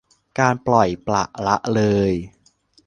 [0.39, 2.13] การปล่อยปละละเลย